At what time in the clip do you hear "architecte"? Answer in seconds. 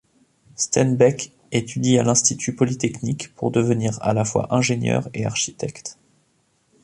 5.27-5.99